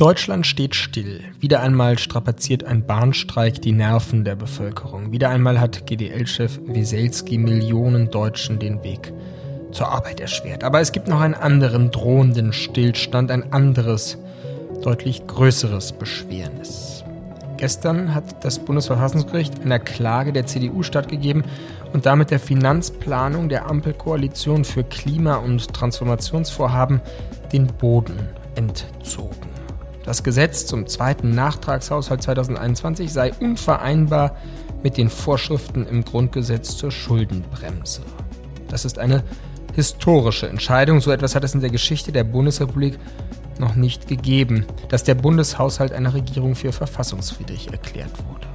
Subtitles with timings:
[0.00, 1.20] Deutschland steht still.
[1.40, 5.12] Wieder einmal strapaziert ein Bahnstreik die Nerven der Bevölkerung.
[5.12, 9.12] Wieder einmal hat GDL-Chef Wieselski Millionen Deutschen den Weg
[9.72, 10.64] zur Arbeit erschwert.
[10.64, 14.16] Aber es gibt noch einen anderen drohenden Stillstand, ein anderes,
[14.82, 17.04] deutlich größeres Beschwernis.
[17.58, 21.44] Gestern hat das Bundesverfassungsgericht einer Klage der CDU stattgegeben
[21.92, 27.00] und damit der Finanzplanung der Ampelkoalition für Klima- und Transformationsvorhaben
[27.52, 29.50] den Boden entzogen.
[30.04, 34.36] Das Gesetz zum zweiten Nachtragshaushalt 2021 sei unvereinbar
[34.82, 38.02] mit den Vorschriften im Grundgesetz zur Schuldenbremse.
[38.68, 39.22] Das ist eine
[39.74, 41.00] historische Entscheidung.
[41.00, 42.98] So etwas hat es in der Geschichte der Bundesrepublik
[43.58, 48.49] noch nicht gegeben, dass der Bundeshaushalt einer Regierung für verfassungswidrig erklärt wurde.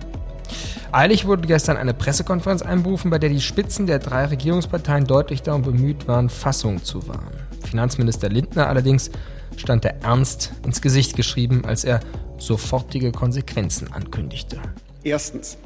[0.96, 5.62] Eilig wurde gestern eine Pressekonferenz einberufen, bei der die Spitzen der drei Regierungsparteien deutlich darum
[5.62, 7.34] bemüht waren, Fassung zu wahren.
[7.70, 9.12] Finanzminister Lindner allerdings
[9.58, 12.00] stand der Ernst ins Gesicht geschrieben, als er
[12.38, 14.58] sofortige Konsequenzen ankündigte.
[15.04, 15.58] Erstens.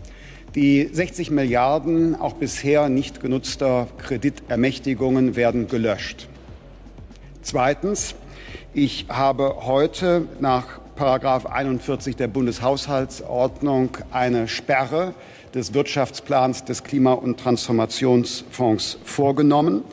[0.56, 6.28] Die 60 Milliarden auch bisher nicht genutzter Kreditermächtigungen werden gelöscht.
[7.44, 8.16] Zweitens.
[8.74, 15.14] Ich habe heute nach Paragraph 41 der Bundeshaushaltsordnung eine Sperre
[15.54, 19.86] des Wirtschaftsplans des Klima- und Transformationsfonds vorgenommen.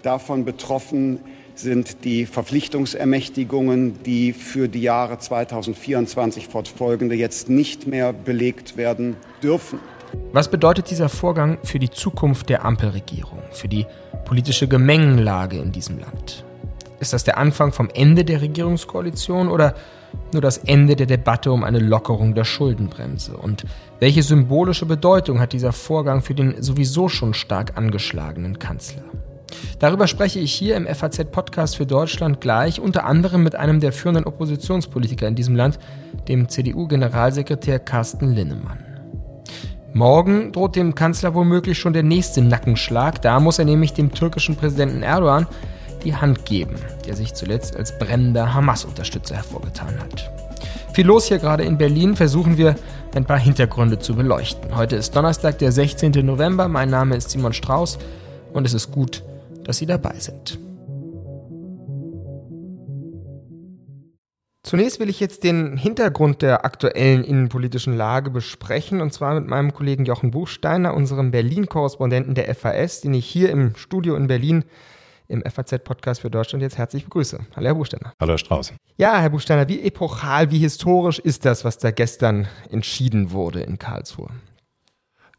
[0.00, 1.20] Davon betroffen
[1.54, 9.80] sind die Verpflichtungsermächtigungen, die für die Jahre 2024 fortfolgende jetzt nicht mehr belegt werden dürfen.
[10.32, 13.84] Was bedeutet dieser Vorgang für die Zukunft der Ampelregierung, für die
[14.24, 16.42] politische Gemengenlage in diesem Land?
[17.00, 19.74] Ist das der Anfang vom Ende der Regierungskoalition oder
[20.32, 23.36] nur das Ende der Debatte um eine Lockerung der Schuldenbremse?
[23.36, 23.64] Und
[24.00, 29.02] welche symbolische Bedeutung hat dieser Vorgang für den sowieso schon stark angeschlagenen Kanzler?
[29.78, 34.24] Darüber spreche ich hier im FAZ-Podcast für Deutschland gleich, unter anderem mit einem der führenden
[34.24, 35.78] Oppositionspolitiker in diesem Land,
[36.28, 38.84] dem CDU-Generalsekretär Carsten Linnemann.
[39.92, 43.22] Morgen droht dem Kanzler womöglich schon der nächste Nackenschlag.
[43.22, 45.46] Da muss er nämlich dem türkischen Präsidenten Erdogan
[46.04, 46.76] die Hand geben,
[47.06, 50.30] der sich zuletzt als brennender Hamas-Unterstützer hervorgetan hat.
[50.92, 52.76] Viel los hier gerade in Berlin, versuchen wir
[53.14, 54.76] ein paar Hintergründe zu beleuchten.
[54.76, 56.12] Heute ist Donnerstag, der 16.
[56.24, 56.68] November.
[56.68, 57.98] Mein Name ist Simon Strauß
[58.52, 59.24] und es ist gut,
[59.64, 60.58] dass Sie dabei sind.
[64.62, 69.74] Zunächst will ich jetzt den Hintergrund der aktuellen innenpolitischen Lage besprechen, und zwar mit meinem
[69.74, 74.64] Kollegen Jochen Buchsteiner, unserem Berlin-Korrespondenten der FAS, den ich hier im Studio in Berlin
[75.28, 77.38] im FAZ-Podcast für Deutschland jetzt herzlich begrüße.
[77.56, 78.12] Hallo, Herr Buchsteiner.
[78.20, 78.74] Hallo, Herr Strauß.
[78.96, 83.78] Ja, Herr Buchsteiner, wie epochal, wie historisch ist das, was da gestern entschieden wurde in
[83.78, 84.30] Karlsruhe?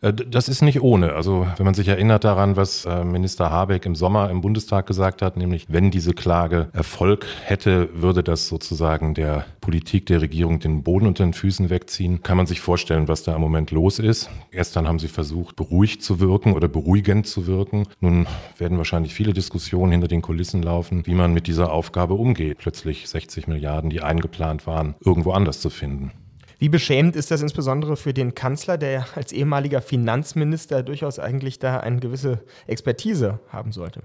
[0.02, 1.14] Äh, das ist nicht ohne.
[1.14, 5.22] Also wenn man sich erinnert daran, was äh, Minister Habeck im Sommer im Bundestag gesagt
[5.22, 10.84] hat, nämlich wenn diese Klage Erfolg hätte, würde das sozusagen der Politik der Regierung den
[10.84, 14.30] Boden unter den Füßen wegziehen, kann man sich vorstellen, was da im Moment los ist.
[14.52, 17.88] Gestern haben sie versucht, beruhigt zu wirken oder beruhigend zu wirken.
[18.00, 18.28] Nun
[18.58, 23.08] werden wahrscheinlich viele Diskussionen hinter den Kulissen laufen, wie man mit dieser Aufgabe umgeht, plötzlich
[23.10, 26.12] 60 Milliarden, die eingeplant waren, irgendwo anders zu finden.
[26.58, 31.80] Wie beschämend ist das insbesondere für den Kanzler, der als ehemaliger Finanzminister durchaus eigentlich da
[31.80, 34.02] eine gewisse Expertise haben sollte?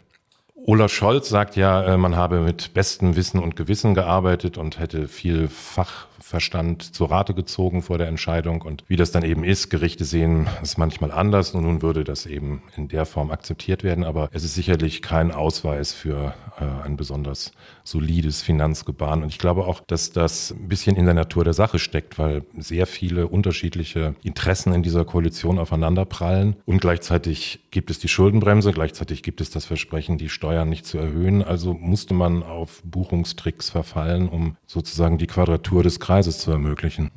[0.66, 5.08] Olaf Scholz sagt ja, äh, man habe mit bestem Wissen und Gewissen gearbeitet und hätte
[5.08, 8.60] viel Fachverstand zur Rate gezogen vor der Entscheidung.
[8.60, 12.26] Und wie das dann eben ist, Gerichte sehen es manchmal anders und nun würde das
[12.26, 14.04] eben in der Form akzeptiert werden.
[14.04, 17.52] Aber es ist sicherlich kein Ausweis für äh, ein besonders
[17.84, 19.22] solides Finanzgebaren.
[19.22, 22.44] Und ich glaube auch, dass das ein bisschen in der Natur der Sache steckt, weil
[22.56, 26.56] sehr viele unterschiedliche Interessen in dieser Koalition aufeinanderprallen.
[26.66, 30.98] Und gleichzeitig gibt es die Schuldenbremse, gleichzeitig gibt es das Versprechen, die Steuern nicht zu
[30.98, 31.42] erhöhen.
[31.42, 37.10] Also musste man auf Buchungstricks verfallen, um sozusagen die Quadratur des Kreises zu ermöglichen.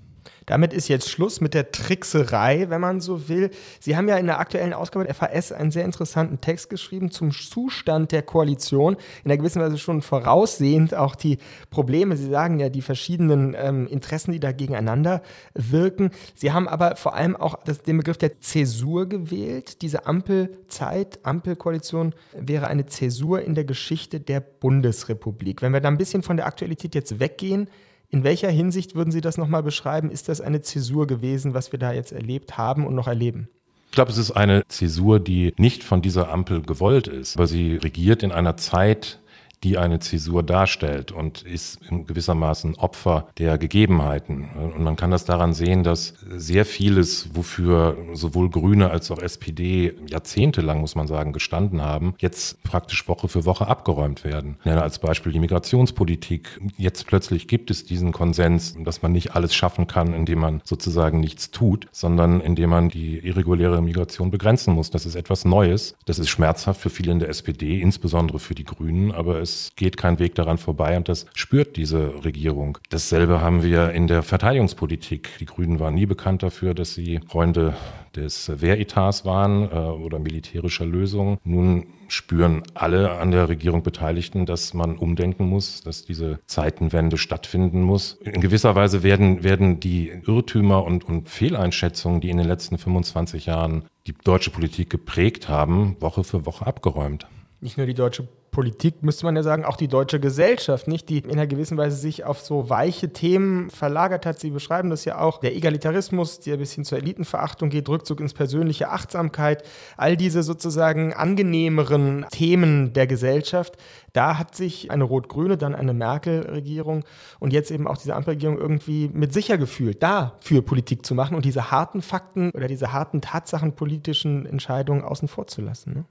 [0.46, 3.50] Damit ist jetzt Schluss mit der Trickserei, wenn man so will.
[3.80, 7.31] Sie haben ja in der aktuellen Ausgabe der FAS einen sehr interessanten Text geschrieben zum
[7.31, 8.96] Zustand der Koalition.
[9.24, 11.38] In einer gewissen Weise schon voraussehend auch die
[11.69, 12.18] Probleme.
[12.18, 15.22] Sie sagen ja die verschiedenen ähm, Interessen, die da gegeneinander
[15.54, 16.12] wirken.
[16.36, 19.81] Sie haben aber vor allem auch das, den Begriff der Zäsur gewählt.
[19.81, 25.62] Diese Ampelzeit, Ampelkoalition wäre eine Zäsur in der Geschichte der Bundesrepublik.
[25.62, 27.69] Wenn wir da ein bisschen von der Aktualität jetzt weggehen,
[28.13, 30.12] in welcher Hinsicht würden Sie das nochmal beschreiben?
[30.12, 33.50] Ist das eine Zäsur gewesen, was wir da jetzt erlebt haben und noch erleben?
[33.88, 37.75] Ich glaube, es ist eine Zäsur, die nicht von dieser Ampel gewollt ist, aber sie
[37.75, 39.19] regiert in einer Zeit,
[39.63, 44.50] die eine Zäsur darstellt und ist gewissermaßen Opfer der Gegebenheiten.
[44.75, 49.94] Und man kann das daran sehen, dass sehr vieles, wofür sowohl Grüne als auch SPD
[50.10, 54.57] jahrzehntelang, muss man sagen, gestanden haben, jetzt praktisch Woche für Woche abgeräumt werden.
[54.60, 56.59] Ich nenne als Beispiel die Migrationspolitik.
[56.77, 61.19] Jetzt plötzlich gibt es diesen Konsens, dass man nicht alles schaffen kann, indem man sozusagen
[61.19, 64.89] nichts tut, sondern indem man die irreguläre Migration begrenzen muss.
[64.89, 65.95] Das ist etwas Neues.
[66.06, 69.98] Das ist schmerzhaft für viele in der SPD, insbesondere für die Grünen, aber es geht
[69.98, 72.78] kein Weg daran vorbei und das spürt diese Regierung.
[72.90, 75.30] Dasselbe haben wir in der Verteidigungspolitik.
[75.40, 77.76] Die Grünen waren nie bekannt dafür, dass sie Freunde
[78.16, 81.38] des Wehretats waren äh, oder militärischer Lösungen.
[81.44, 87.82] Nun spüren alle an der Regierung Beteiligten, dass man umdenken muss, dass diese Zeitenwende stattfinden
[87.82, 88.14] muss.
[88.24, 93.48] In gewisser Weise werden, werden die Irrtümer und, und Fehleinschätzungen, die in den letzten 25
[93.48, 97.28] Jahren die deutsche Politik geprägt haben, Woche für Woche abgeräumt.
[97.62, 101.18] Nicht nur die deutsche Politik, müsste man ja sagen, auch die deutsche Gesellschaft, nicht, die
[101.18, 104.40] in einer gewissen Weise sich auf so weiche Themen verlagert hat.
[104.40, 105.40] Sie beschreiben das ja auch.
[105.40, 109.64] Der Egalitarismus, der bis hin zur Elitenverachtung geht, Rückzug ins persönliche Achtsamkeit,
[109.98, 113.76] all diese sozusagen angenehmeren Themen der Gesellschaft.
[114.14, 117.04] Da hat sich eine rot-grüne, dann eine Merkel-Regierung
[117.40, 121.36] und jetzt eben auch diese Ampelregierung irgendwie mit sicher gefühlt, da für Politik zu machen
[121.36, 125.94] und diese harten Fakten oder diese harten tatsachenpolitischen Entscheidungen außen vor zu lassen.
[125.94, 126.06] Ne?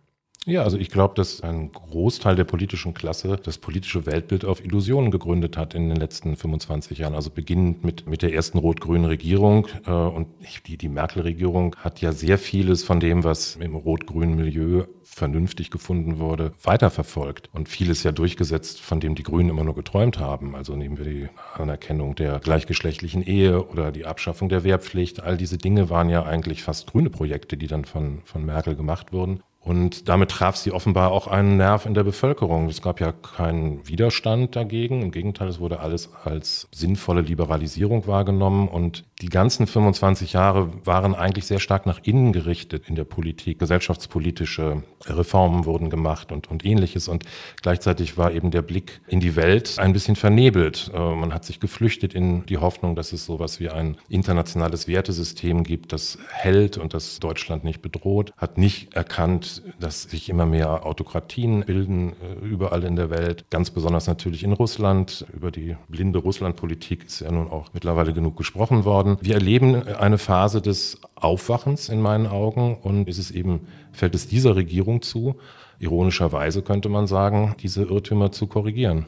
[0.45, 5.13] Ja, also ich glaube, dass ein Großteil der politischen Klasse das politische Weltbild auf Illusionen
[5.13, 7.15] gegründet hat in den letzten 25 Jahren.
[7.15, 9.69] Also beginnend mit, mit der ersten rot-grünen Regierung.
[9.87, 10.27] Äh, und
[10.67, 16.19] die, die Merkel-Regierung hat ja sehr vieles von dem, was im rot-grünen Milieu vernünftig gefunden
[16.19, 20.57] wurde, weiterverfolgt und vieles ja durchgesetzt, von dem die Grünen immer nur geträumt haben.
[20.57, 25.23] Also nehmen wir die Anerkennung der gleichgeschlechtlichen Ehe oder die Abschaffung der Wehrpflicht.
[25.23, 29.13] All diese Dinge waren ja eigentlich fast grüne Projekte, die dann von, von Merkel gemacht
[29.13, 29.41] wurden.
[29.65, 32.69] Und damit traf sie offenbar auch einen Nerv in der Bevölkerung.
[32.69, 35.03] Es gab ja keinen Widerstand dagegen.
[35.03, 38.67] Im Gegenteil, es wurde alles als sinnvolle Liberalisierung wahrgenommen.
[38.67, 43.61] Und die ganzen 25 Jahre waren eigentlich sehr stark nach innen gerichtet in der Politik.
[43.61, 47.07] Gesellschaftspolitische Reformen wurden gemacht und, und ähnliches.
[47.07, 47.25] Und
[47.63, 50.91] gleichzeitig war eben der Blick in die Welt ein bisschen vernebelt.
[50.93, 55.63] Äh, man hat sich geflüchtet in die Hoffnung, dass es sowas wie ein internationales Wertesystem
[55.63, 60.87] gibt, das hält und das Deutschland nicht bedroht, hat nicht erkannt, dass sich immer mehr
[60.87, 65.27] Autokratien bilden äh, überall in der Welt, ganz besonders natürlich in Russland.
[65.33, 69.19] Über die blinde Russlandpolitik ist ja nun auch mittlerweile genug gesprochen worden.
[69.21, 74.29] Wir erleben eine Phase des Aufwachens in meinen Augen und ist es eben, fällt es
[74.29, 75.37] dieser Regierung zu,
[75.79, 79.07] ironischerweise könnte man sagen, diese Irrtümer zu korrigieren.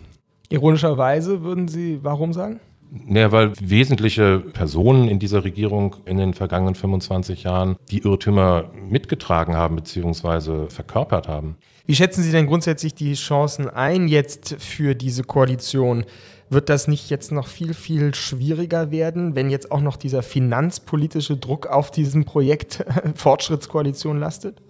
[0.51, 2.61] Ironischerweise würden Sie warum sagen?
[2.91, 9.57] Naja, weil wesentliche Personen in dieser Regierung in den vergangenen 25 Jahren die Irrtümer mitgetragen
[9.57, 10.69] haben bzw.
[10.69, 11.57] verkörpert haben.
[11.87, 16.05] Wie schätzen Sie denn grundsätzlich die Chancen ein jetzt für diese Koalition?
[16.49, 21.37] Wird das nicht jetzt noch viel, viel schwieriger werden, wenn jetzt auch noch dieser finanzpolitische
[21.37, 22.85] Druck auf diesem Projekt
[23.17, 24.63] Fortschrittskoalition lastet?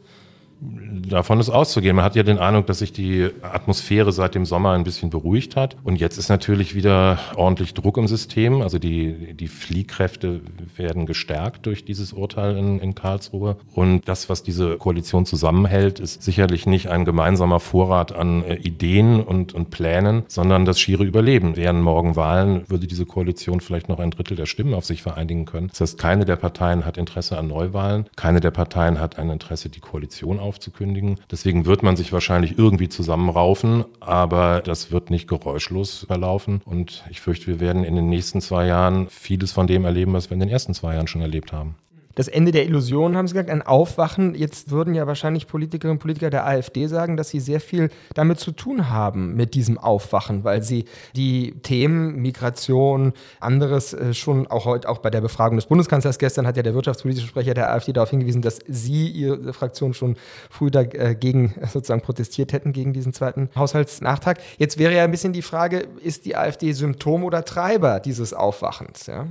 [0.61, 1.97] Davon ist auszugehen.
[1.97, 5.57] Man hat ja den Eindruck, dass sich die Atmosphäre seit dem Sommer ein bisschen beruhigt
[5.57, 5.77] hat.
[5.85, 8.63] Und jetzt ist natürlich wieder ordentlich Druck im System.
[8.63, 10.41] Also die, die Fliehkräfte
[10.77, 13.57] werden gestärkt durch dieses Urteil in, in Karlsruhe.
[13.75, 19.21] Und das, was diese Koalition zusammenhält, ist sicherlich nicht ein gemeinsamer Vorrat an äh, Ideen
[19.21, 21.57] und, und Plänen, sondern das schiere Überleben.
[21.57, 25.45] Wären morgen Wahlen, würde diese Koalition vielleicht noch ein Drittel der Stimmen auf sich vereinigen
[25.45, 25.69] können.
[25.69, 28.07] Das heißt, keine der Parteien hat Interesse an Neuwahlen.
[28.17, 31.19] Keine der Parteien hat ein Interesse, die Koalition aufzukündigen.
[31.31, 36.61] Deswegen wird man sich wahrscheinlich irgendwie zusammenraufen, aber das wird nicht geräuschlos verlaufen.
[36.65, 40.31] Und ich fürchte, wir werden in den nächsten zwei Jahren vieles von dem erleben, was
[40.31, 41.77] wir in den ersten zwei Jahren schon erlebt haben
[42.15, 44.35] das Ende der Illusion, haben Sie gesagt, ein Aufwachen.
[44.35, 48.41] Jetzt würden ja wahrscheinlich Politikerinnen und Politiker der AfD sagen, dass sie sehr viel damit
[48.41, 50.85] zu tun haben, mit diesem Aufwachen, weil sie
[51.17, 56.47] die Themen Migration, anderes äh, schon auch heute, auch bei der Befragung des Bundeskanzlers gestern
[56.47, 60.17] hat ja der wirtschaftspolitische Sprecher der AfD darauf hingewiesen, dass Sie, Ihre Fraktion schon
[60.51, 64.39] früh dagegen äh, sozusagen protestiert hätten, gegen diesen zweiten Haushaltsnachtrag.
[64.59, 69.07] Jetzt wäre ja ein bisschen die Frage, ist die AfD Symptom oder Treiber dieses Aufwachens?
[69.07, 69.29] Ja?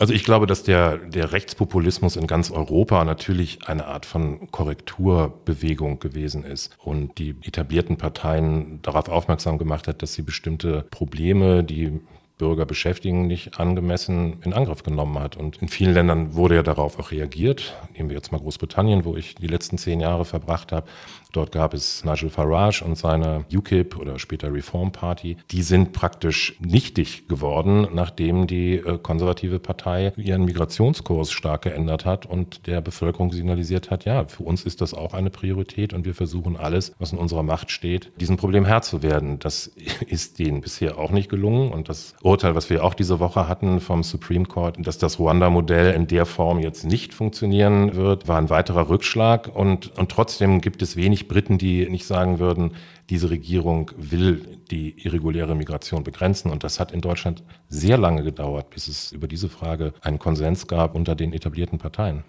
[0.00, 5.98] Also ich glaube, dass der, der Rechtspopulismus in ganz Europa natürlich eine Art von Korrekturbewegung
[5.98, 12.00] gewesen ist und die etablierten Parteien darauf aufmerksam gemacht hat, dass sie bestimmte Probleme, die
[12.40, 15.36] Bürger beschäftigen, nicht angemessen in Angriff genommen hat.
[15.36, 17.74] Und in vielen Ländern wurde ja darauf auch reagiert.
[17.94, 20.86] Nehmen wir jetzt mal Großbritannien, wo ich die letzten zehn Jahre verbracht habe.
[21.32, 25.36] Dort gab es Nigel Farage und seine UKIP oder später Reform Party.
[25.50, 32.26] Die sind praktisch nichtig geworden, nachdem die äh, konservative Partei ihren Migrationskurs stark geändert hat
[32.26, 36.14] und der Bevölkerung signalisiert hat, ja, für uns ist das auch eine Priorität und wir
[36.14, 39.38] versuchen alles, was in unserer Macht steht, diesem Problem Herr zu werden.
[39.38, 39.68] Das
[40.06, 43.80] ist denen bisher auch nicht gelungen und das Urteil, was wir auch diese Woche hatten
[43.80, 48.50] vom Supreme Court, dass das Ruanda-Modell in der Form jetzt nicht funktionieren wird, war ein
[48.50, 52.74] weiterer Rückschlag und, und trotzdem gibt es wenig Briten, die nicht sagen würden,
[53.10, 56.52] diese Regierung will die irreguläre Migration begrenzen.
[56.52, 60.68] Und das hat in Deutschland sehr lange gedauert, bis es über diese Frage einen Konsens
[60.68, 62.22] gab unter den etablierten Parteien.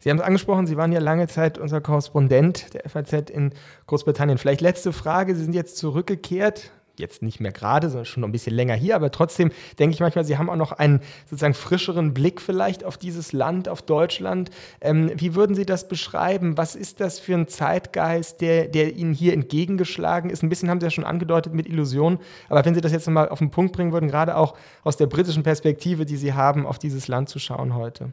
[0.00, 3.54] Sie haben es angesprochen, Sie waren ja lange Zeit unser Korrespondent der FAZ in
[3.86, 4.36] Großbritannien.
[4.36, 6.70] Vielleicht letzte Frage, Sie sind jetzt zurückgekehrt
[7.00, 10.00] jetzt nicht mehr gerade, sondern schon noch ein bisschen länger hier, aber trotzdem denke ich
[10.00, 14.50] manchmal, Sie haben auch noch einen sozusagen frischeren Blick vielleicht auf dieses Land, auf Deutschland.
[14.80, 16.56] Ähm, wie würden Sie das beschreiben?
[16.56, 20.42] Was ist das für ein Zeitgeist, der, der Ihnen hier entgegengeschlagen ist?
[20.42, 23.28] Ein bisschen haben Sie ja schon angedeutet mit Illusionen, aber wenn Sie das jetzt nochmal
[23.28, 26.78] auf den Punkt bringen würden, gerade auch aus der britischen Perspektive, die Sie haben, auf
[26.78, 28.12] dieses Land zu schauen heute.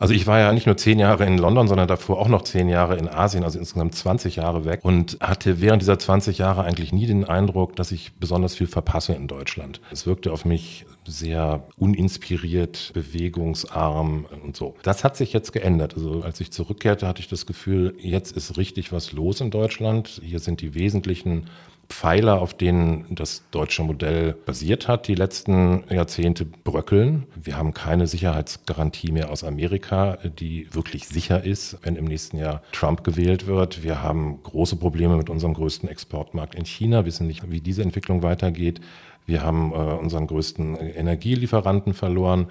[0.00, 2.70] Also ich war ja nicht nur zehn Jahre in London, sondern davor auch noch zehn
[2.70, 6.90] Jahre in Asien, also insgesamt 20 Jahre weg und hatte während dieser 20 Jahre eigentlich
[6.90, 9.82] nie den Eindruck, dass ich besonders viel verpasse in Deutschland.
[9.92, 14.74] Es wirkte auf mich sehr uninspiriert, bewegungsarm und so.
[14.82, 15.94] Das hat sich jetzt geändert.
[15.94, 20.22] Also als ich zurückkehrte, hatte ich das Gefühl, jetzt ist richtig was los in Deutschland.
[20.24, 21.50] Hier sind die wesentlichen
[21.90, 27.26] Pfeiler, auf denen das deutsche Modell basiert hat, die letzten Jahrzehnte bröckeln.
[27.34, 32.62] Wir haben keine Sicherheitsgarantie mehr aus Amerika, die wirklich sicher ist, wenn im nächsten Jahr
[32.72, 33.82] Trump gewählt wird.
[33.82, 38.22] Wir haben große Probleme mit unserem größten Exportmarkt in China, wissen nicht, wie diese Entwicklung
[38.22, 38.80] weitergeht.
[39.26, 42.46] Wir haben äh, unseren größten Energielieferanten verloren.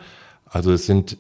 [0.45, 1.17] Also es sind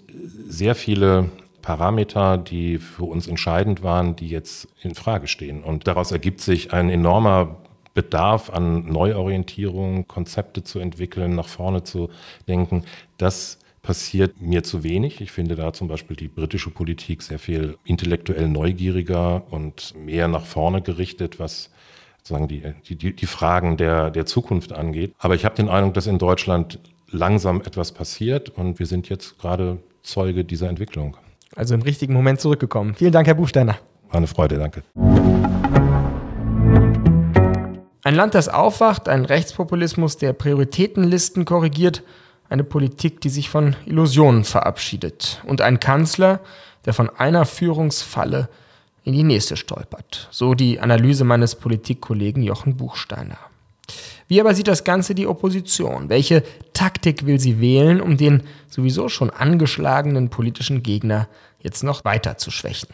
[0.47, 1.29] sehr viele
[1.61, 5.63] Parameter, die für uns entscheidend waren, die jetzt in Frage stehen.
[5.63, 7.57] Und daraus ergibt sich ein enormer
[7.93, 12.09] Bedarf an Neuorientierung, Konzepte zu entwickeln, nach vorne zu
[12.47, 12.83] denken,
[13.17, 15.21] das passiert mir zu wenig.
[15.21, 20.45] Ich finde da zum Beispiel die britische Politik sehr viel intellektuell neugieriger und mehr nach
[20.45, 21.69] vorne gerichtet, was
[22.17, 25.13] sozusagen die, die, die Fragen der, der Zukunft angeht.
[25.17, 26.79] Aber ich habe den Eindruck, dass in Deutschland
[27.09, 31.17] langsam etwas passiert und wir sind jetzt gerade Zeuge dieser Entwicklung.
[31.55, 32.93] Also im richtigen Moment zurückgekommen.
[32.95, 33.77] Vielen Dank, Herr Buchsteiner.
[34.09, 34.83] War eine Freude, danke.
[38.01, 42.01] Ein Land, das aufwacht, ein Rechtspopulismus, der Prioritätenlisten korrigiert,
[42.49, 46.39] eine Politik, die sich von Illusionen verabschiedet und ein Kanzler,
[46.85, 48.47] der von einer Führungsfalle
[49.03, 50.29] in die nächste stolpert.
[50.31, 53.37] So die Analyse meines Politikkollegen Jochen Buchsteiner.
[54.29, 56.07] Wie aber sieht das Ganze die Opposition?
[56.07, 61.27] Welche Taktik will sie wählen, um den sowieso schon angeschlagenen politischen Gegner
[61.59, 62.89] jetzt noch weiter zu schwächen?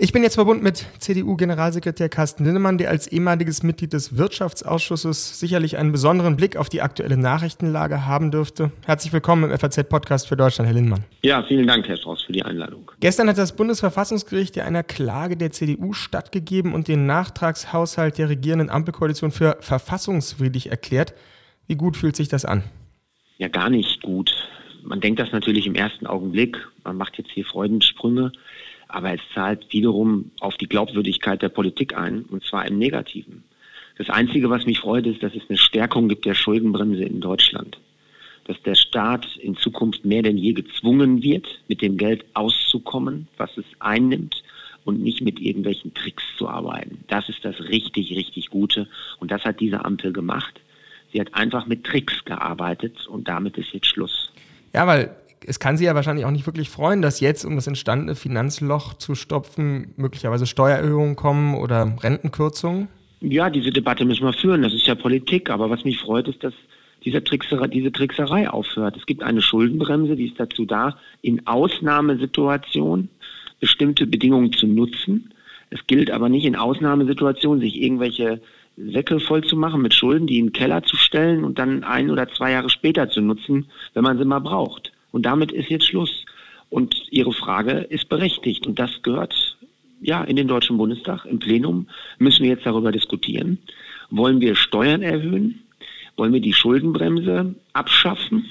[0.00, 5.76] Ich bin jetzt verbunden mit CDU-Generalsekretär Carsten Linnemann, der als ehemaliges Mitglied des Wirtschaftsausschusses sicherlich
[5.76, 8.70] einen besonderen Blick auf die aktuelle Nachrichtenlage haben dürfte.
[8.86, 11.02] Herzlich willkommen im FAZ-Podcast für Deutschland, Herr Linnemann.
[11.24, 12.92] Ja, vielen Dank, Herr Strauß, für die Einladung.
[13.00, 18.70] Gestern hat das Bundesverfassungsgericht ja einer Klage der CDU stattgegeben und den Nachtragshaushalt der regierenden
[18.70, 21.12] Ampelkoalition für verfassungswidrig erklärt.
[21.66, 22.62] Wie gut fühlt sich das an?
[23.38, 24.32] Ja, gar nicht gut.
[24.84, 26.56] Man denkt das natürlich im ersten Augenblick.
[26.84, 28.30] Man macht jetzt hier Freudensprünge
[28.88, 33.44] aber es zahlt wiederum auf die Glaubwürdigkeit der Politik ein, und zwar im Negativen.
[33.98, 37.78] Das Einzige, was mich freut, ist, dass es eine Stärkung gibt der Schuldenbremse in Deutschland.
[38.44, 43.56] Dass der Staat in Zukunft mehr denn je gezwungen wird, mit dem Geld auszukommen, was
[43.58, 44.42] es einnimmt
[44.84, 47.04] und nicht mit irgendwelchen Tricks zu arbeiten.
[47.08, 48.88] Das ist das richtig, richtig Gute.
[49.18, 50.60] Und das hat diese Ampel gemacht.
[51.12, 54.32] Sie hat einfach mit Tricks gearbeitet und damit ist jetzt Schluss.
[54.72, 55.14] Ja, weil
[55.46, 58.94] es kann Sie ja wahrscheinlich auch nicht wirklich freuen, dass jetzt, um das entstandene Finanzloch
[58.94, 62.88] zu stopfen, möglicherweise Steuererhöhungen kommen oder Rentenkürzungen?
[63.20, 64.62] Ja, diese Debatte müssen wir führen.
[64.62, 65.50] Das ist ja Politik.
[65.50, 66.54] Aber was mich freut, ist, dass
[67.04, 68.96] diese Trickserei, diese Trickserei aufhört.
[68.96, 73.08] Es gibt eine Schuldenbremse, die ist dazu da, in Ausnahmesituationen
[73.60, 75.32] bestimmte Bedingungen zu nutzen.
[75.70, 78.40] Es gilt aber nicht in Ausnahmesituationen, sich irgendwelche
[78.76, 82.10] Säcke voll zu machen mit Schulden, die in den Keller zu stellen und dann ein
[82.10, 84.92] oder zwei Jahre später zu nutzen, wenn man sie mal braucht.
[85.12, 86.24] Und damit ist jetzt Schluss.
[86.70, 88.66] Und Ihre Frage ist berechtigt.
[88.66, 89.34] Und das gehört
[90.00, 91.24] ja in den Deutschen Bundestag.
[91.24, 91.88] Im Plenum
[92.18, 93.58] müssen wir jetzt darüber diskutieren.
[94.10, 95.62] Wollen wir Steuern erhöhen?
[96.16, 98.44] Wollen wir die Schuldenbremse abschaffen?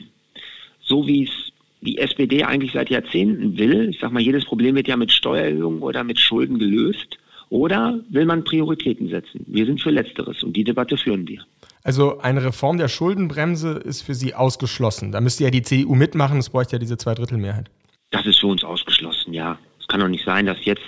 [0.82, 3.90] So wie es die SPD eigentlich seit Jahrzehnten will.
[3.90, 7.18] Ich sage mal, jedes Problem wird ja mit Steuererhöhungen oder mit Schulden gelöst.
[7.50, 9.46] Oder will man Prioritäten setzen?
[9.48, 11.46] Wir sind für Letzteres und die Debatte führen wir.
[11.84, 15.12] Also eine Reform der Schuldenbremse ist für Sie ausgeschlossen.
[15.14, 17.70] Da müsste ja die CDU mitmachen, es bräuchte ja diese Zweidrittelmehrheit.
[18.12, 19.58] Das ist für uns ausgeschlossen, ja.
[19.80, 20.84] Es kann doch nicht sein, dass jetzt,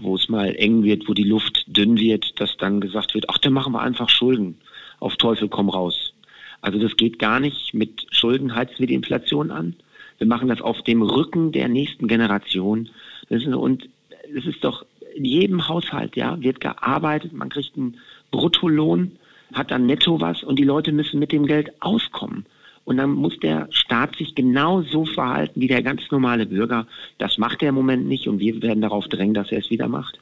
[0.00, 3.38] wo es mal eng wird, wo die Luft dünn wird, dass dann gesagt wird, ach,
[3.38, 4.58] dann machen wir einfach Schulden.
[5.00, 6.14] Auf Teufel komm raus.
[6.62, 7.74] Also das geht gar nicht.
[7.74, 9.76] Mit Schulden heizen wir die Inflation an.
[10.16, 12.88] Wir machen das auf dem Rücken der nächsten Generation.
[13.28, 13.88] Und
[14.34, 17.98] es ist doch in jedem Haushalt, ja, wird gearbeitet, man kriegt einen
[18.30, 19.12] Bruttolohn,
[19.52, 22.46] hat dann netto was und die Leute müssen mit dem Geld auskommen.
[22.84, 26.86] Und dann muss der Staat sich genau so verhalten wie der ganz normale Bürger.
[27.18, 29.86] Das macht er im Moment nicht und wir werden darauf drängen, dass er es wieder
[29.86, 30.18] macht.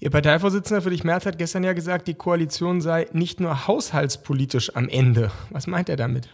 [0.00, 4.88] Ihr Parteivorsitzender Friedrich Merz hat gestern ja gesagt, die Koalition sei nicht nur haushaltspolitisch am
[4.88, 5.30] Ende.
[5.50, 6.28] Was meint er damit?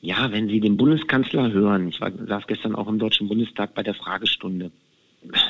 [0.00, 3.82] Ja, wenn Sie den Bundeskanzler hören, ich war, saß gestern auch im Deutschen Bundestag bei
[3.82, 4.70] der Fragestunde,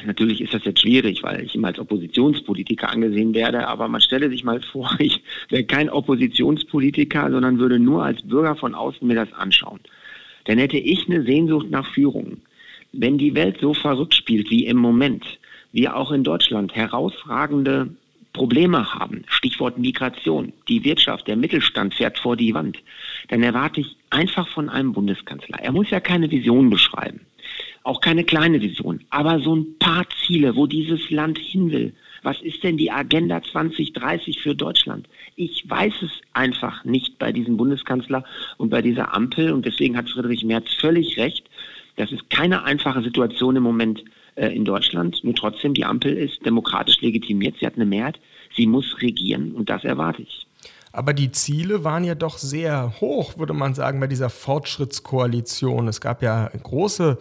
[0.05, 4.31] natürlich ist das jetzt schwierig, weil ich immer als Oppositionspolitiker angesehen werde, aber man stelle
[4.31, 9.15] sich mal vor, ich wäre kein Oppositionspolitiker, sondern würde nur als Bürger von außen mir
[9.15, 9.81] das anschauen.
[10.45, 12.39] Dann hätte ich eine Sehnsucht nach Führung.
[12.93, 15.25] Wenn die Welt so verrückt spielt wie im Moment,
[15.73, 17.91] wir auch in Deutschland herausragende
[18.33, 22.79] Probleme haben, Stichwort Migration, die Wirtschaft, der Mittelstand fährt vor die Wand,
[23.29, 25.59] dann erwarte ich einfach von einem Bundeskanzler.
[25.61, 27.21] Er muss ja keine Vision beschreiben
[27.87, 31.95] auch keine kleine Vision, aber so ein paar Ziele, wo dieses Land hin will.
[32.23, 35.09] Was ist denn die Agenda 2030 für Deutschland?
[35.37, 38.25] Ich weiß es einfach nicht bei diesem Bundeskanzler
[38.59, 39.53] und bei dieser Ampel.
[39.53, 41.49] Und deswegen hat Friedrich Merz völlig recht.
[41.95, 44.03] Das ist keine einfache Situation im Moment
[44.35, 45.23] äh, in Deutschland.
[45.23, 47.57] Nur trotzdem, die Ampel ist demokratisch legitimiert.
[47.61, 48.19] Sie hat eine Mehrheit.
[48.57, 50.46] Sie muss regieren und das erwarte ich.
[50.97, 55.89] Aber die Ziele waren ja doch sehr hoch, würde man sagen, bei dieser Fortschrittskoalition.
[55.89, 57.19] Es gab ja große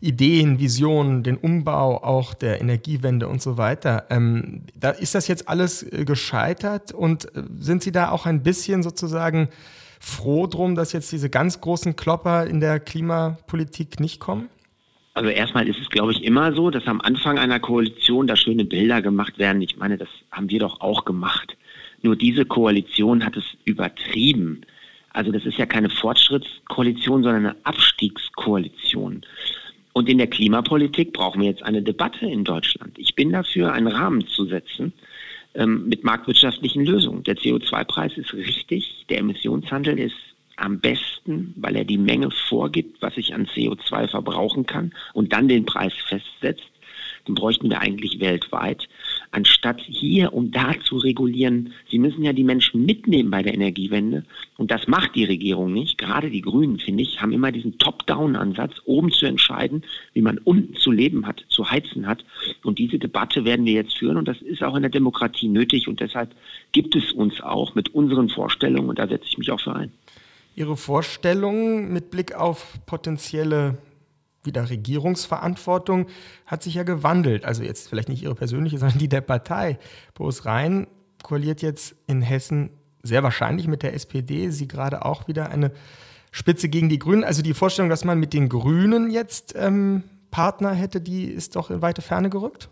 [0.00, 4.06] Ideen, Visionen, den Umbau auch der Energiewende und so weiter.
[4.08, 8.42] Ähm, da ist das jetzt alles äh, gescheitert und äh, sind Sie da auch ein
[8.42, 9.50] bisschen sozusagen
[10.00, 14.48] froh drum, dass jetzt diese ganz großen Klopper in der Klimapolitik nicht kommen?
[15.12, 18.64] Also erstmal ist es, glaube ich, immer so, dass am Anfang einer Koalition da schöne
[18.64, 19.60] Bilder gemacht werden.
[19.60, 21.58] Ich meine, das haben wir doch auch gemacht.
[22.02, 24.62] Nur diese Koalition hat es übertrieben.
[25.12, 29.22] Also das ist ja keine Fortschrittskoalition, sondern eine Abstiegskoalition.
[29.92, 32.96] Und in der Klimapolitik brauchen wir jetzt eine Debatte in Deutschland.
[32.98, 34.92] Ich bin dafür, einen Rahmen zu setzen
[35.54, 37.24] ähm, mit marktwirtschaftlichen Lösungen.
[37.24, 40.14] Der CO2-Preis ist richtig, der Emissionshandel ist
[40.54, 45.48] am besten, weil er die Menge vorgibt, was ich an CO2 verbrauchen kann und dann
[45.48, 46.70] den Preis festsetzt.
[47.28, 48.88] Den bräuchten wir eigentlich weltweit
[49.30, 51.74] anstatt hier und da zu regulieren.
[51.90, 54.24] Sie müssen ja die Menschen mitnehmen bei der Energiewende.
[54.56, 55.98] Und das macht die Regierung nicht.
[55.98, 59.82] Gerade die Grünen, finde ich, haben immer diesen Top-Down-Ansatz, oben zu entscheiden,
[60.14, 62.24] wie man unten zu leben hat, zu heizen hat.
[62.64, 64.16] Und diese Debatte werden wir jetzt führen.
[64.16, 65.88] Und das ist auch in der Demokratie nötig.
[65.88, 66.34] Und deshalb
[66.72, 69.92] gibt es uns auch mit unseren Vorstellungen, und da setze ich mich auch für ein.
[70.56, 73.78] Ihre Vorstellungen mit Blick auf potenzielle
[74.44, 76.06] wieder Regierungsverantwortung
[76.46, 77.44] hat sich ja gewandelt.
[77.44, 79.78] Also jetzt vielleicht nicht Ihre persönliche, sondern die der Partei.
[80.14, 80.86] Boris Rhein
[81.22, 82.70] koaliert jetzt in Hessen
[83.02, 84.50] sehr wahrscheinlich mit der SPD.
[84.50, 85.72] Sie gerade auch wieder eine
[86.30, 87.24] Spitze gegen die Grünen.
[87.24, 91.70] Also die Vorstellung, dass man mit den Grünen jetzt ähm, Partner hätte, die ist doch
[91.70, 92.68] in weite Ferne gerückt?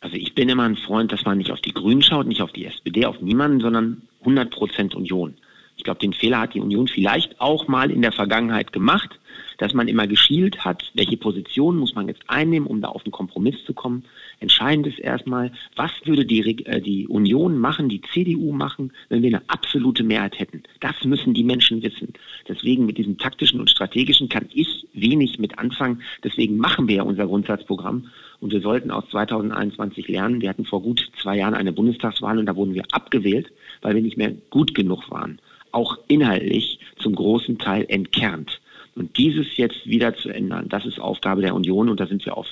[0.00, 2.52] Also ich bin immer ein Freund, dass man nicht auf die Grünen schaut, nicht auf
[2.52, 5.34] die SPD, auf niemanden, sondern 100 Prozent Union.
[5.76, 9.18] Ich glaube, den Fehler hat die Union vielleicht auch mal in der Vergangenheit gemacht
[9.58, 13.12] dass man immer geschielt hat, welche Position muss man jetzt einnehmen, um da auf einen
[13.12, 14.04] Kompromiss zu kommen.
[14.40, 19.28] Entscheidend ist erstmal, was würde die, äh, die Union machen, die CDU machen, wenn wir
[19.28, 20.62] eine absolute Mehrheit hätten.
[20.80, 22.12] Das müssen die Menschen wissen.
[22.48, 26.02] Deswegen mit diesem taktischen und strategischen kann ich wenig mit anfangen.
[26.22, 28.08] Deswegen machen wir ja unser Grundsatzprogramm.
[28.40, 30.40] Und wir sollten aus 2021 lernen.
[30.40, 34.02] Wir hatten vor gut zwei Jahren eine Bundestagswahl und da wurden wir abgewählt, weil wir
[34.02, 35.40] nicht mehr gut genug waren.
[35.72, 38.60] Auch inhaltlich zum großen Teil entkernt.
[38.94, 42.36] Und dieses jetzt wieder zu ändern, das ist Aufgabe der Union und da sind wir
[42.36, 42.46] auf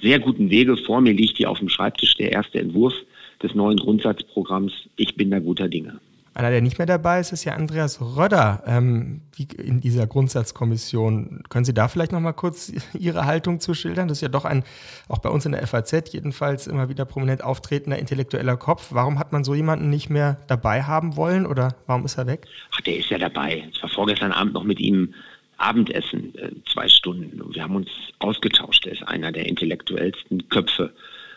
[0.00, 0.76] sehr guten Wege.
[0.76, 2.94] Vor mir liegt hier auf dem Schreibtisch der erste Entwurf
[3.42, 4.72] des neuen Grundsatzprogramms.
[4.96, 6.00] Ich bin da guter Dinge.
[6.38, 9.22] Einer, der nicht mehr dabei ist, ist ja Andreas Röder ähm,
[9.56, 11.42] in dieser Grundsatzkommission.
[11.48, 14.06] Können Sie da vielleicht noch mal kurz Ihre Haltung zu schildern?
[14.06, 14.62] Das ist ja doch ein,
[15.08, 18.90] auch bei uns in der FAZ jedenfalls immer wieder prominent auftretender intellektueller Kopf.
[18.90, 22.46] Warum hat man so jemanden nicht mehr dabei haben wollen oder warum ist er weg?
[22.72, 23.64] Ach, der ist ja dabei.
[23.72, 25.14] Ich war vorgestern Abend noch mit ihm
[25.58, 27.40] Abendessen, äh, zwei Stunden.
[27.40, 27.90] Und wir haben uns
[28.20, 28.86] ausgetauscht.
[28.86, 30.92] Er ist einer der intellektuellsten Köpfe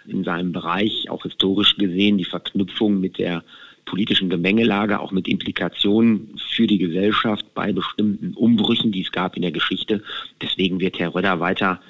[0.08, 3.44] in seinem Bereich, auch historisch gesehen, die Verknüpfung mit der
[3.86, 9.42] politischen Gemengelage, auch mit Implikationen für die Gesellschaft bei bestimmten Umbrüchen, die es gab in
[9.42, 10.04] der Geschichte.
[10.42, 11.82] Deswegen wird Herr Röder weiter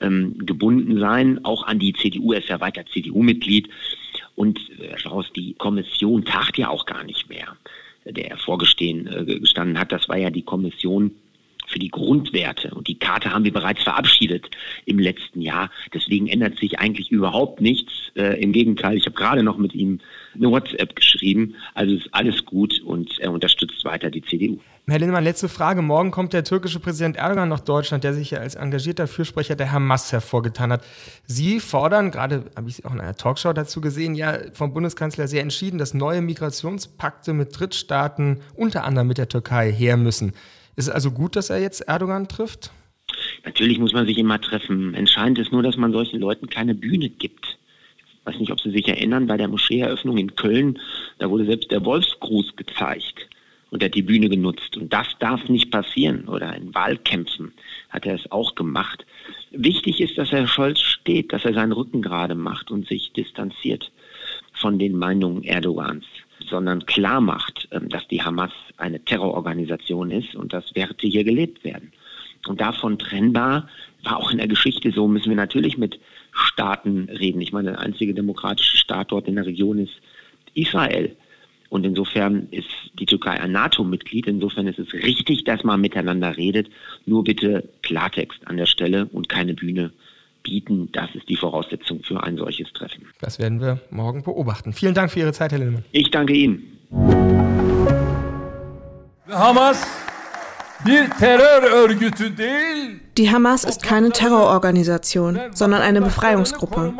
[0.00, 2.32] ähm, gebunden sein, auch an die CDU.
[2.32, 3.68] Er ist ja weiter CDU-Mitglied.
[4.36, 7.56] Und Herr Strauß, die Kommission tagt ja auch gar nicht mehr,
[8.04, 9.92] der er vorgestanden äh, hat.
[9.92, 11.10] Das war ja die Kommission
[11.70, 12.74] für die Grundwerte.
[12.74, 14.50] Und die Karte haben wir bereits verabschiedet
[14.84, 15.70] im letzten Jahr.
[15.94, 17.92] Deswegen ändert sich eigentlich überhaupt nichts.
[18.16, 20.00] Äh, Im Gegenteil, ich habe gerade noch mit ihm
[20.34, 21.54] eine WhatsApp geschrieben.
[21.74, 24.58] Also ist alles gut und er unterstützt weiter die CDU.
[24.90, 25.82] Herr Lindemann, letzte Frage.
[25.82, 29.70] Morgen kommt der türkische Präsident Erdogan nach Deutschland, der sich ja als engagierter Fürsprecher der
[29.70, 30.84] Hamas hervorgetan hat.
[31.26, 35.28] Sie fordern, gerade habe ich Sie auch in einer Talkshow dazu gesehen, ja vom Bundeskanzler
[35.28, 40.32] sehr entschieden, dass neue Migrationspakte mit Drittstaaten, unter anderem mit der Türkei, her müssen.
[40.80, 42.70] Ist es also gut, dass er jetzt Erdogan trifft?
[43.44, 44.94] Natürlich muss man sich immer treffen.
[44.94, 47.58] Entscheidend ist nur, dass man solchen Leuten keine Bühne gibt.
[47.98, 50.78] Ich weiß nicht, ob Sie sich erinnern, bei der Moscheeeröffnung in Köln,
[51.18, 53.28] da wurde selbst der Wolfsgruß gezeigt
[53.68, 54.78] und er hat die Bühne genutzt.
[54.78, 56.26] Und das darf nicht passieren.
[56.28, 57.52] Oder in Wahlkämpfen
[57.90, 59.04] hat er es auch gemacht.
[59.50, 63.92] Wichtig ist, dass Herr Scholz steht, dass er seinen Rücken gerade macht und sich distanziert
[64.54, 66.06] von den Meinungen Erdogans
[66.48, 71.64] sondern klar macht, ähm, dass die Hamas eine Terrororganisation ist und dass Werte hier gelebt
[71.64, 71.92] werden.
[72.46, 73.68] Und davon trennbar
[74.02, 76.00] war auch in der Geschichte so, müssen wir natürlich mit
[76.32, 77.40] Staaten reden.
[77.40, 79.92] Ich meine, der einzige demokratische Staat dort in der Region ist
[80.54, 81.14] Israel.
[81.68, 84.26] Und insofern ist die Türkei ein NATO-Mitglied.
[84.26, 86.68] Insofern ist es richtig, dass man miteinander redet.
[87.06, 89.92] Nur bitte Klartext an der Stelle und keine Bühne
[90.42, 90.90] bieten.
[90.92, 93.06] Das ist die Voraussetzung für ein solches Treffen.
[93.20, 94.72] Das werden wir morgen beobachten.
[94.72, 95.84] Vielen Dank für Ihre Zeit, Herr Lillmann.
[95.92, 96.78] Ich danke Ihnen.
[99.28, 99.86] Hamas
[103.18, 106.94] die Hamas ist keine Terrororganisation, sondern eine Befreiungsgruppe.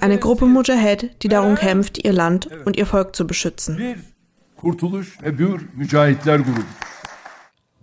[0.00, 4.04] Eine Gruppe Mujahid, die darum kämpft, ihr Land und ihr Volk zu beschützen.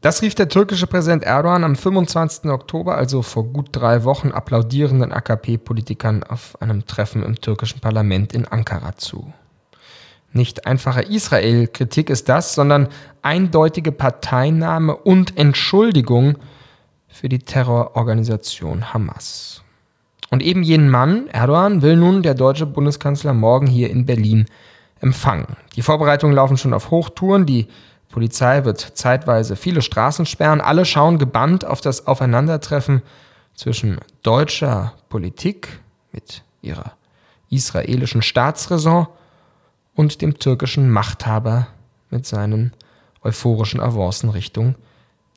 [0.04, 2.52] Das rief der türkische Präsident Erdogan am 25.
[2.52, 8.46] Oktober, also vor gut drei Wochen, applaudierenden AKP-Politikern auf einem Treffen im türkischen Parlament in
[8.46, 9.32] Ankara zu.
[10.34, 12.90] Nicht einfache Israel-Kritik ist das, sondern
[13.22, 16.36] eindeutige Parteinahme und Entschuldigung
[17.08, 19.64] für die Terrororganisation Hamas.
[20.30, 24.48] Und eben jenen Mann, Erdogan, will nun der deutsche Bundeskanzler morgen hier in Berlin
[25.00, 25.56] empfangen.
[25.78, 27.70] Die Vorbereitungen laufen schon auf Hochtouren, die
[28.14, 30.62] Polizei wird zeitweise viele Straßen sperren.
[30.62, 33.02] Alle schauen gebannt auf das Aufeinandertreffen
[33.56, 35.80] zwischen deutscher Politik
[36.12, 36.94] mit ihrer
[37.50, 39.08] israelischen Staatsräson
[39.96, 41.68] und dem türkischen Machthaber
[42.12, 42.74] mit seinen
[43.24, 44.76] euphorischen Avancen Richtung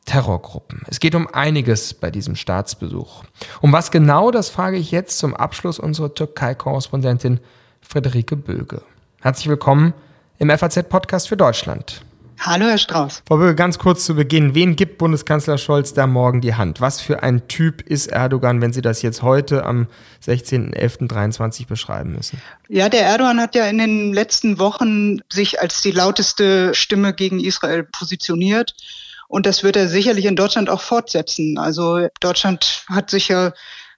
[0.04, 0.82] Terrorgruppen.
[0.86, 3.24] Es geht um einiges bei diesem Staatsbesuch.
[3.62, 7.40] Um was genau, das frage ich jetzt zum Abschluss unsere Türkei-Korrespondentin
[7.80, 8.82] Friederike Böge.
[9.22, 9.94] Herzlich willkommen
[10.38, 12.02] im FAZ-Podcast für Deutschland.
[12.38, 13.22] Hallo, Herr Strauß.
[13.26, 14.54] Frau Böge, ganz kurz zu Beginn.
[14.54, 16.80] Wen gibt Bundeskanzler Scholz da morgen die Hand?
[16.80, 19.88] Was für ein Typ ist Erdogan, wenn Sie das jetzt heute am
[20.24, 22.40] 16.11.23 beschreiben müssen?
[22.68, 27.40] Ja, der Erdogan hat ja in den letzten Wochen sich als die lauteste Stimme gegen
[27.40, 28.74] Israel positioniert.
[29.28, 31.58] Und das wird er sicherlich in Deutschland auch fortsetzen.
[31.58, 33.52] Also Deutschland hat sich ja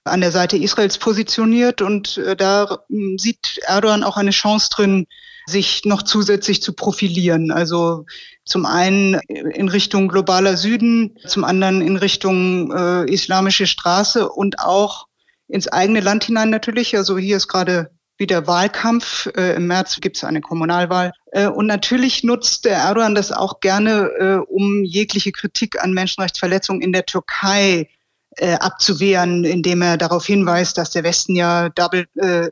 [0.05, 5.07] an der Seite Israels positioniert und äh, da hm, sieht Erdogan auch eine Chance drin,
[5.49, 7.51] sich noch zusätzlich zu profilieren.
[7.51, 8.05] Also
[8.45, 15.07] zum einen in Richtung globaler Süden, zum anderen in Richtung äh, islamische Straße und auch
[15.47, 16.95] ins eigene Land hinein natürlich.
[16.95, 19.27] Also hier ist gerade wieder Wahlkampf.
[19.35, 21.11] Äh, Im März gibt es eine Kommunalwahl.
[21.31, 26.81] Äh, und natürlich nutzt der Erdogan das auch gerne, äh, um jegliche Kritik an Menschenrechtsverletzungen
[26.81, 27.89] in der Türkei
[28.39, 32.49] äh, abzuwehren, indem er darauf hinweist, dass der Westen ja Double, äh, äh,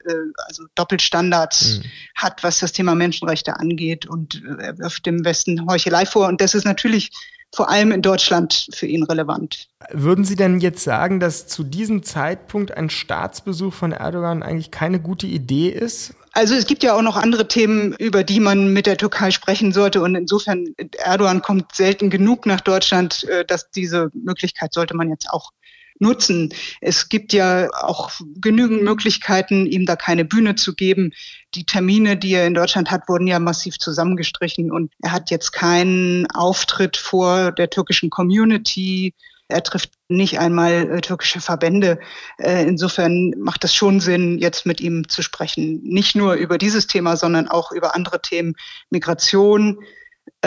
[0.48, 1.84] also Doppelstandards mhm.
[2.16, 4.06] hat, was das Thema Menschenrechte angeht.
[4.06, 6.28] Und äh, er wirft dem Westen Heuchelei vor.
[6.28, 7.12] Und das ist natürlich
[7.56, 9.68] vor allem in Deutschland für ihn relevant.
[9.92, 15.00] Würden Sie denn jetzt sagen, dass zu diesem Zeitpunkt ein Staatsbesuch von Erdogan eigentlich keine
[15.00, 16.14] gute Idee ist?
[16.38, 19.72] Also es gibt ja auch noch andere Themen, über die man mit der Türkei sprechen
[19.72, 20.04] sollte.
[20.04, 20.68] Und insofern,
[21.00, 25.50] Erdogan kommt selten genug nach Deutschland, äh, dass diese Möglichkeit sollte man jetzt auch
[25.98, 26.54] nutzen.
[26.80, 31.12] Es gibt ja auch genügend Möglichkeiten, ihm da keine Bühne zu geben.
[31.56, 35.54] Die Termine, die er in Deutschland hat, wurden ja massiv zusammengestrichen und er hat jetzt
[35.54, 39.16] keinen Auftritt vor der türkischen Community.
[39.50, 42.00] Er trifft nicht einmal äh, türkische Verbände.
[42.38, 45.82] Äh, insofern macht es schon Sinn, jetzt mit ihm zu sprechen.
[45.84, 48.56] Nicht nur über dieses Thema, sondern auch über andere Themen.
[48.90, 49.80] Migration,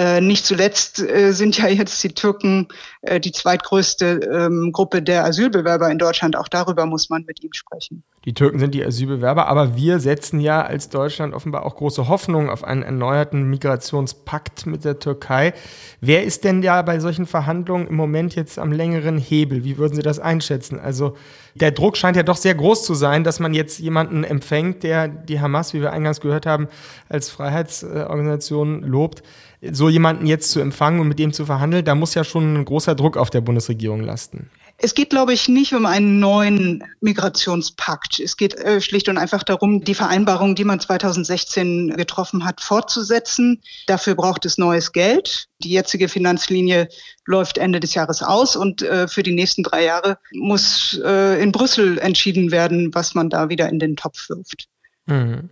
[0.01, 2.69] äh, nicht zuletzt äh, sind ja jetzt die Türken
[3.03, 6.37] äh, die zweitgrößte ähm, Gruppe der Asylbewerber in Deutschland.
[6.37, 8.03] Auch darüber muss man mit ihm sprechen.
[8.25, 12.49] Die Türken sind die Asylbewerber, aber wir setzen ja als Deutschland offenbar auch große Hoffnungen
[12.49, 15.53] auf einen erneuerten Migrationspakt mit der Türkei.
[16.01, 19.65] Wer ist denn ja bei solchen Verhandlungen im Moment jetzt am längeren Hebel?
[19.65, 20.79] Wie würden Sie das einschätzen?
[20.79, 21.17] Also
[21.55, 25.09] der Druck scheint ja doch sehr groß zu sein, dass man jetzt jemanden empfängt, der
[25.09, 26.69] die Hamas, wie wir eingangs gehört haben,
[27.09, 29.23] als Freiheitsorganisation lobt.
[29.62, 32.64] So jemanden jetzt zu empfangen und mit dem zu verhandeln, da muss ja schon ein
[32.64, 34.51] großer Druck auf der Bundesregierung lasten.
[34.83, 38.18] Es geht, glaube ich, nicht um einen neuen Migrationspakt.
[38.18, 43.61] Es geht äh, schlicht und einfach darum, die Vereinbarung, die man 2016 getroffen hat, fortzusetzen.
[43.87, 45.49] Dafür braucht es neues Geld.
[45.59, 46.88] Die jetzige Finanzlinie
[47.27, 51.53] läuft Ende des Jahres aus und äh, für die nächsten drei Jahre muss äh, in
[51.53, 54.66] Brüssel entschieden werden, was man da wieder in den Topf wirft.
[55.05, 55.51] Mhm.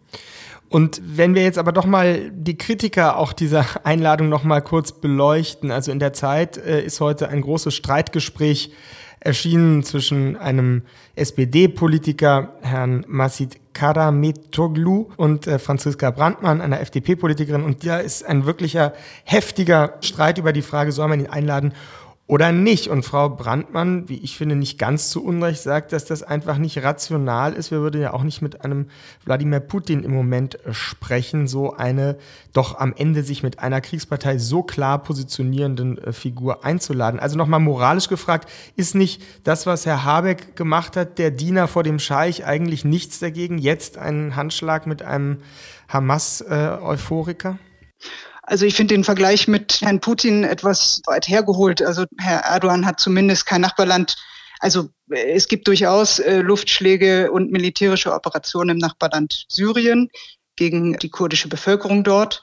[0.68, 4.92] Und wenn wir jetzt aber doch mal die Kritiker auch dieser Einladung noch mal kurz
[4.92, 8.72] beleuchten, also in der Zeit äh, ist heute ein großes Streitgespräch
[9.20, 10.82] erschienen zwischen einem
[11.16, 17.64] SPD-Politiker, Herrn Masid Karametoglu und äh, Franziska Brandmann, einer FDP-Politikerin.
[17.64, 18.92] Und da ist ein wirklicher
[19.24, 21.72] heftiger Streit über die Frage, soll man ihn einladen
[22.28, 22.88] oder nicht.
[22.88, 26.82] Und Frau Brandmann, wie ich finde, nicht ganz zu Unrecht sagt, dass das einfach nicht
[26.84, 27.70] rational ist.
[27.70, 28.90] Wir würden ja auch nicht mit einem
[29.24, 32.18] Wladimir Putin im Moment äh, sprechen, so eine
[32.52, 37.18] doch am Ende sich mit einer Kriegspartei so klar positionierenden äh, Figur einzuladen.
[37.18, 41.82] Also nochmal moralisch gefragt, ist nicht das, was Herr Habeck gemacht hat, der Diener vor
[41.82, 43.56] dem Scheich, eigentlich nichts dagegen?
[43.56, 45.38] Jetzt einen Handschlag mit einem
[45.88, 47.58] Hamas-Euphoriker?
[48.48, 51.82] Also ich finde den Vergleich mit Herrn Putin etwas weit hergeholt.
[51.82, 54.16] Also Herr Erdogan hat zumindest kein Nachbarland.
[54.60, 60.08] Also äh, es gibt durchaus äh, Luftschläge und militärische Operationen im Nachbarland Syrien
[60.56, 62.42] gegen die kurdische Bevölkerung dort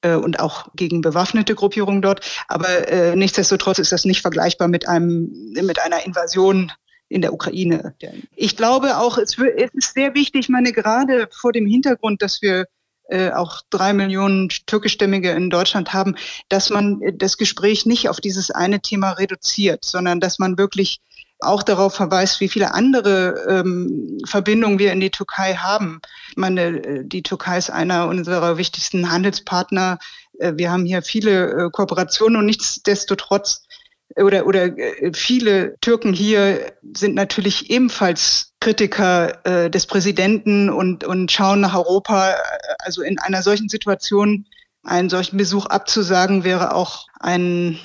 [0.00, 2.22] äh, und auch gegen bewaffnete Gruppierungen dort.
[2.48, 6.72] Aber äh, nichtsdestotrotz ist das nicht vergleichbar mit einem mit einer Invasion
[7.08, 7.94] in der Ukraine.
[8.34, 12.66] Ich glaube auch, es ist sehr wichtig, meine gerade vor dem Hintergrund, dass wir
[13.08, 16.16] äh, auch drei Millionen türkischstämmige in Deutschland haben,
[16.48, 20.98] dass man äh, das Gespräch nicht auf dieses eine Thema reduziert, sondern dass man wirklich
[21.38, 26.00] auch darauf verweist, wie viele andere ähm, Verbindungen wir in die Türkei haben.
[26.30, 29.98] Ich meine, äh, die Türkei ist einer unserer wichtigsten Handelspartner.
[30.38, 33.65] Wir haben hier viele Kooperationen und nichtsdestotrotz
[34.14, 41.30] oder, oder äh, viele Türken hier sind natürlich ebenfalls Kritiker äh, des Präsidenten und, und
[41.30, 42.34] schauen nach Europa.
[42.78, 44.46] Also in einer solchen Situation
[44.84, 47.78] einen solchen Besuch abzusagen, wäre auch ein,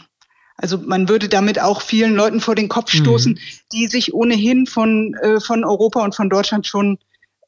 [0.57, 3.39] also man würde damit auch vielen Leuten vor den Kopf stoßen, mhm.
[3.73, 6.99] die sich ohnehin von, äh, von Europa und von Deutschland schon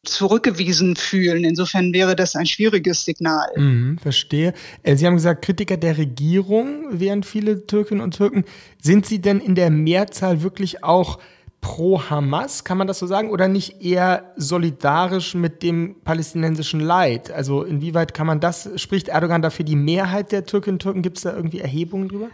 [0.05, 1.43] zurückgewiesen fühlen.
[1.43, 3.47] Insofern wäre das ein schwieriges Signal.
[3.55, 4.53] Mhm, verstehe.
[4.83, 8.43] Äh, Sie haben gesagt, Kritiker der Regierung wären viele Türkinnen und Türken.
[8.81, 11.19] Sind Sie denn in der Mehrzahl wirklich auch
[11.61, 17.31] pro Hamas, kann man das so sagen, oder nicht eher solidarisch mit dem palästinensischen Leid?
[17.31, 21.01] Also inwieweit kann man das, spricht Erdogan dafür die Mehrheit der Türkinnen und Türken?
[21.01, 22.27] Gibt es da irgendwie Erhebungen drüber?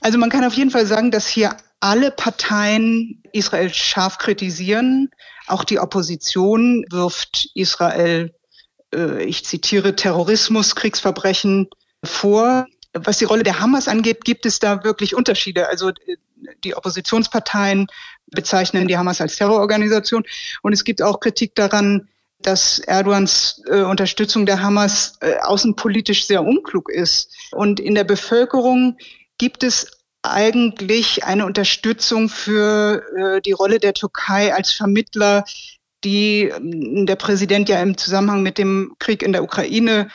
[0.00, 5.10] Also man kann auf jeden Fall sagen, dass hier alle Parteien Israel scharf kritisieren.
[5.46, 8.34] Auch die Opposition wirft Israel,
[8.94, 11.68] äh, ich zitiere, Terrorismus, Kriegsverbrechen
[12.04, 12.66] vor.
[12.94, 15.68] Was die Rolle der Hamas angeht, gibt es da wirklich Unterschiede.
[15.68, 16.16] Also äh,
[16.64, 17.86] die Oppositionsparteien
[18.30, 20.24] bezeichnen die Hamas als Terrororganisation.
[20.62, 22.08] Und es gibt auch Kritik daran,
[22.40, 27.34] dass Erdogans äh, Unterstützung der Hamas äh, außenpolitisch sehr unklug ist.
[27.52, 28.96] Und in der Bevölkerung
[29.38, 35.44] gibt es eigentlich eine Unterstützung für äh, die Rolle der Türkei als Vermittler,
[36.04, 40.08] die ähm, der Präsident ja im Zusammenhang mit dem Krieg in der Ukraine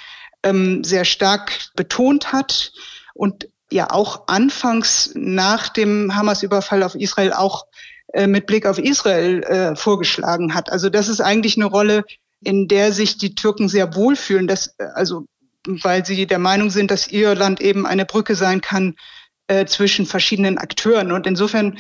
[0.44, 2.72] ähm, sehr stark betont hat
[3.14, 7.66] und ja auch anfangs nach dem Hamas-Überfall auf Israel auch
[8.14, 10.72] äh, mit Blick auf Israel äh, vorgeschlagen hat.
[10.72, 12.04] Also das ist eigentlich eine Rolle,
[12.42, 15.26] in der sich die Türken sehr wohlfühlen, dass, äh, also
[15.66, 18.96] weil sie der Meinung sind, dass ihr Land eben eine Brücke sein kann
[19.48, 21.12] äh, zwischen verschiedenen Akteuren.
[21.12, 21.78] Und insofern,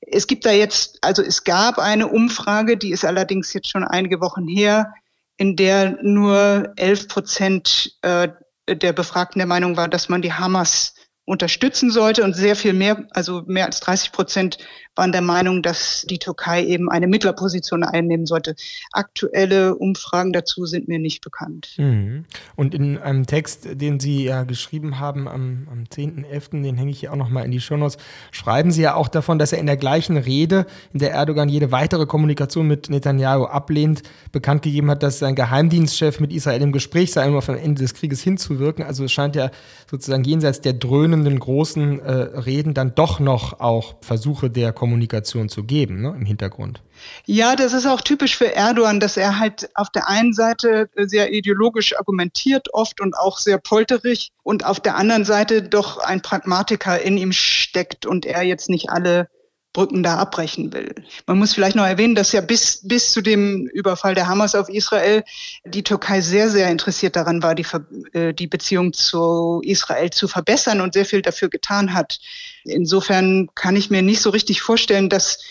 [0.00, 4.20] es gibt da jetzt, also es gab eine Umfrage, die ist allerdings jetzt schon einige
[4.20, 4.92] Wochen her,
[5.36, 8.28] in der nur 11 Prozent äh,
[8.68, 10.94] der Befragten der Meinung war, dass man die Hamas
[11.26, 14.58] unterstützen sollte und sehr viel mehr, also mehr als 30 Prozent
[14.94, 18.54] waren der Meinung, dass die Türkei eben eine Mittlerposition einnehmen sollte.
[18.92, 21.74] Aktuelle Umfragen dazu sind mir nicht bekannt.
[21.76, 22.24] Mhm.
[22.54, 27.00] Und in einem Text, den Sie ja geschrieben haben am, am 10.11., den hänge ich
[27.00, 27.98] hier auch nochmal in die Shownotes,
[28.30, 31.72] schreiben Sie ja auch davon, dass er in der gleichen Rede, in der Erdogan jede
[31.72, 37.12] weitere Kommunikation mit Netanyahu ablehnt, bekannt gegeben hat, dass sein Geheimdienstchef mit Israel im Gespräch
[37.12, 38.84] sei, um auf ein Ende des Krieges hinzuwirken.
[38.84, 39.50] Also es scheint ja
[39.90, 45.48] sozusagen jenseits der Dröhne krönenden großen äh, Reden dann doch noch auch Versuche der Kommunikation
[45.48, 46.82] zu geben ne, im Hintergrund.
[47.24, 51.32] Ja, das ist auch typisch für Erdogan, dass er halt auf der einen Seite sehr
[51.32, 57.00] ideologisch argumentiert oft und auch sehr polterig und auf der anderen Seite doch ein Pragmatiker
[57.00, 59.28] in ihm steckt und er jetzt nicht alle
[59.76, 60.94] Brücken da abbrechen will.
[61.26, 64.70] Man muss vielleicht noch erwähnen, dass ja bis, bis zu dem Überfall der Hamas auf
[64.70, 65.22] Israel
[65.66, 67.66] die Türkei sehr, sehr interessiert daran war, die,
[68.14, 72.18] äh, die Beziehung zu Israel zu verbessern und sehr viel dafür getan hat.
[72.64, 75.44] Insofern kann ich mir nicht so richtig vorstellen, dass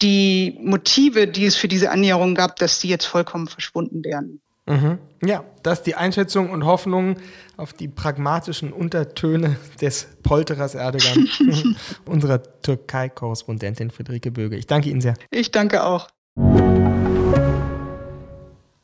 [0.00, 4.40] die Motive, die es für diese Annäherung gab, dass die jetzt vollkommen verschwunden wären.
[4.70, 4.98] Mhm.
[5.22, 7.16] Ja, das ist die Einschätzung und Hoffnung
[7.56, 11.28] auf die pragmatischen Untertöne des Polterers Erdogan,
[12.06, 14.56] unserer Türkei-Korrespondentin Friederike Böge.
[14.56, 15.14] Ich danke Ihnen sehr.
[15.30, 16.08] Ich danke auch.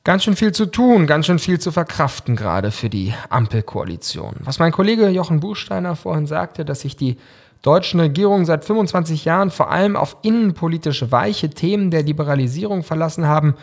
[0.05, 4.37] Ganz schön viel zu tun, ganz schön viel zu verkraften gerade für die Ampelkoalition.
[4.41, 7.17] Was mein Kollege Jochen Buchsteiner vorhin sagte, dass sich die
[7.63, 13.57] deutschen Regierungen seit 25 Jahren vor allem auf innenpolitische weiche Themen der Liberalisierung verlassen haben,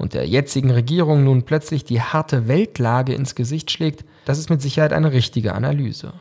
[0.00, 4.62] und der jetzigen Regierung nun plötzlich die harte Weltlage ins Gesicht schlägt, das ist mit
[4.62, 6.14] Sicherheit eine richtige Analyse.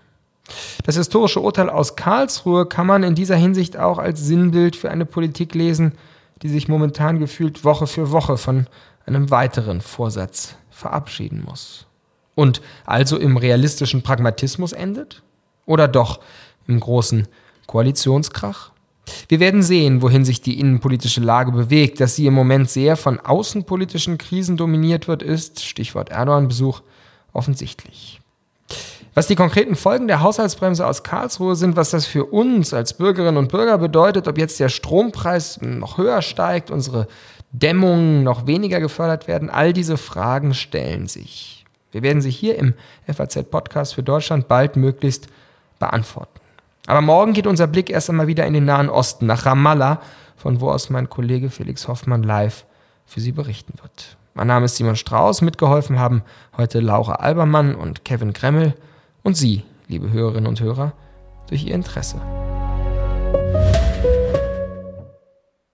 [0.83, 5.05] Das historische Urteil aus Karlsruhe kann man in dieser Hinsicht auch als Sinnbild für eine
[5.05, 5.93] Politik lesen,
[6.41, 8.67] die sich momentan gefühlt Woche für Woche von
[9.05, 11.85] einem weiteren Vorsatz verabschieden muss.
[12.35, 15.23] Und also im realistischen Pragmatismus endet?
[15.65, 16.19] Oder doch
[16.67, 17.29] im großen
[17.65, 18.71] Koalitionskrach?
[19.27, 21.99] Wir werden sehen, wohin sich die innenpolitische Lage bewegt.
[21.99, 26.81] Dass sie im Moment sehr von außenpolitischen Krisen dominiert wird, ist, Stichwort Erdogan-Besuch,
[27.33, 28.21] offensichtlich.
[29.13, 33.37] Was die konkreten Folgen der Haushaltsbremse aus Karlsruhe sind, was das für uns als Bürgerinnen
[33.37, 37.07] und Bürger bedeutet, ob jetzt der Strompreis noch höher steigt, unsere
[37.51, 41.65] Dämmungen noch weniger gefördert werden, all diese Fragen stellen sich.
[41.91, 42.75] Wir werden sie hier im
[43.11, 45.27] FAZ-Podcast für Deutschland bald möglichst
[45.79, 46.38] beantworten.
[46.89, 50.01] Aber morgen geht unser Blick erst einmal wieder in den Nahen Osten, nach Ramallah,
[50.35, 52.65] von wo aus mein Kollege Felix Hoffmann live
[53.05, 54.17] für Sie berichten wird.
[54.33, 56.23] Mein Name ist Simon Strauß, mitgeholfen haben
[56.57, 58.73] heute Laura Albermann und Kevin Kremmel
[59.21, 60.93] und Sie, liebe Hörerinnen und Hörer,
[61.47, 62.19] durch Ihr Interesse.